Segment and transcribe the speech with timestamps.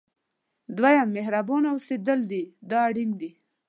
[0.77, 3.31] دریم مهربانه اوسېدل دی دا اړین دي.